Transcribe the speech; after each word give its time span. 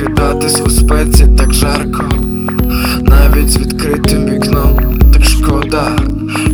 прокидатись 0.00 0.60
у 0.60 0.70
спеці 0.70 1.26
так 1.38 1.52
жарко, 1.52 2.04
навіть 3.02 3.50
з 3.50 3.56
відкритим 3.56 4.26
вікном, 4.26 4.98
так 5.12 5.24
шкода, 5.24 5.92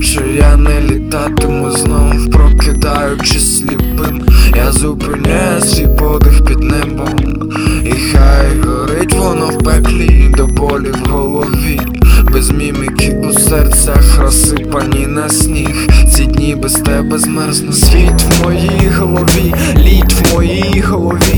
що 0.00 0.20
я 0.20 0.56
не 0.56 0.80
літатиму 0.80 1.70
знов, 1.70 2.30
прокидаючись 2.32 3.58
сліпим, 3.58 4.22
я 4.56 4.72
зупиняю 4.72 5.60
свій 5.60 5.88
подих 5.98 6.44
під 6.44 6.58
небом, 6.58 7.50
і 7.84 7.90
хай 7.90 8.60
горить 8.60 9.14
воно 9.14 9.46
в 9.46 9.58
пеклі 9.58 10.34
до 10.36 10.46
болі 10.46 10.92
в 11.04 11.10
голові. 11.10 11.80
Без 12.32 12.50
міміки 12.50 13.22
у 13.28 13.32
серцях 13.32 14.18
розсипані 14.18 15.06
на 15.06 15.28
сніг. 15.28 15.86
Ці 16.14 16.26
дні 16.26 16.54
без 16.54 16.72
тебе 16.72 17.18
змерзну. 17.18 17.72
Світ 17.72 18.22
в 18.22 18.44
моїй 18.44 18.90
голові, 18.98 19.54
лід 19.76 20.12
в 20.12 20.34
моїй 20.34 20.80
голові, 20.80 21.35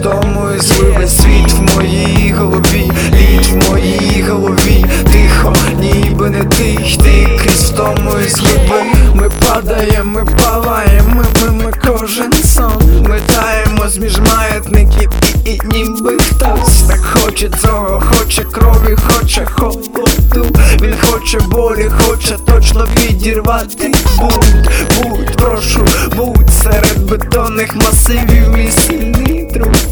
втому 0.00 0.50
і 0.56 0.60
зливи 0.60 1.08
світ 1.08 1.52
в 1.52 1.76
моїй 1.76 2.34
голові, 2.38 2.92
лід 3.12 3.46
в 3.46 3.70
моїй 3.70 4.24
голові, 4.28 4.84
тихо, 5.12 5.52
ніби 5.80 6.30
не 6.30 6.44
тих, 6.44 6.96
ти 6.96 7.38
крізь 7.42 7.70
втому 7.70 8.18
і 8.26 8.28
зливи 8.28 8.82
Ми 9.14 9.30
падаємо, 9.30 10.10
ми 10.10 10.24
палаємо, 10.24 11.14
ми, 11.14 11.24
ми, 11.42 11.64
ми 11.64 11.72
кожен 11.86 12.32
сон. 12.32 13.02
Ми 13.08 13.20
таємо 13.26 13.84
між 14.00 14.18
маятників 14.18 15.10
і, 15.44 15.50
і 15.50 15.60
ніби 15.72 16.18
хтось. 16.18 16.82
Так 16.88 17.00
хоче 17.00 17.50
цього, 17.62 18.02
хоче 18.10 18.44
крові, 18.44 18.96
хоче 19.08 19.46
холоду. 19.46 20.46
Він 20.82 20.94
хоче 21.02 21.38
болі, 21.40 21.90
хоче 21.98 22.36
точно 22.46 22.86
підірвати 22.94 23.92
Будь, 24.18 24.68
будь, 24.96 25.36
прошу, 25.36 25.84
будь 26.16 26.50
серед 26.62 27.10
бетонних 27.10 27.76
масивів 27.76 28.48
мій 28.56 28.70
сильний 28.70 29.50
друг 29.54 29.89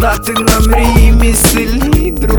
Здати 0.00 0.32
на 0.32 0.60
мрії 0.60 1.12
мій 1.12 1.34
сильний 1.34 2.10
друг. 2.10 2.38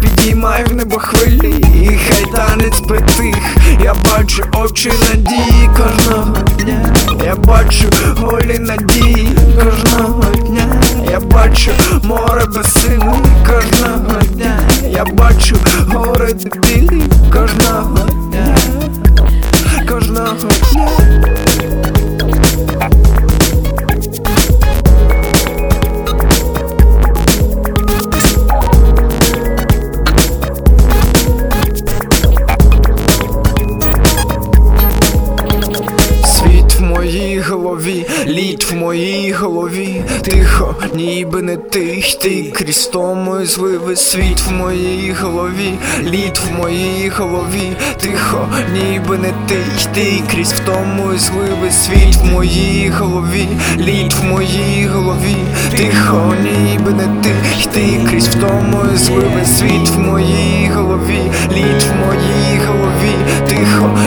Підіймай 0.00 0.64
в 0.64 0.74
небо 0.74 0.98
хвилі, 0.98 1.54
і 1.74 1.98
хай 2.08 2.24
танець 2.34 2.80
притих. 2.80 3.36
Я 3.82 3.94
бачу 3.94 4.42
очі 4.52 4.92
надії 5.00 5.70
кожного 5.76 6.36
дня. 6.58 6.94
Я 7.24 7.34
бачу 7.34 7.84
голі 8.16 8.58
надії 8.58 9.28
кожного 9.64 10.22
дня. 10.22 10.82
Я 11.10 11.20
бачу 11.20 11.70
море 12.02 12.44
без 12.54 12.72
сили 12.72 13.14
кожного 13.46 13.99
в 36.80 36.82
моїй 36.82 37.40
голові, 37.40 38.06
лід 38.26 38.66
в 38.70 38.74
моїй 38.74 39.32
голові, 39.32 40.02
тихо, 40.22 40.74
ніби 40.94 41.42
не 41.42 41.56
тих, 41.56 42.14
ти 42.14 42.52
і 42.68 43.46
зливи 43.46 43.96
світ 43.96 44.40
в 44.40 44.52
моїй 44.52 45.12
голові, 45.12 45.72
лід 46.02 46.40
в 46.46 46.58
моїй 46.58 47.08
голові, 47.08 47.72
тихо, 48.00 48.48
ніби 48.72 49.18
не 49.18 49.32
тих, 49.48 49.86
ти 49.94 50.22
крізь 50.30 50.52
в 50.52 50.58
тому 50.58 51.18
зливи 51.18 51.70
світ 51.70 52.16
в 52.16 52.24
моїй 52.24 52.88
голові, 52.88 53.48
лід 53.78 54.12
в 54.12 54.24
моїй 54.24 54.86
голові, 54.86 55.36
тихо, 55.76 56.34
ніби 56.42 56.90
не 56.92 57.22
тих, 57.22 57.66
ти 57.72 58.00
крізь 58.10 58.28
в 58.28 58.34
тому 58.34 58.96
зливи 58.96 59.44
світ 59.58 59.88
в 59.88 59.98
моїй 59.98 60.70
голові, 60.74 61.22
лід 61.52 61.82
в 61.82 62.06
моїй 62.06 62.60
голові, 62.66 63.14
тихо, 63.48 63.98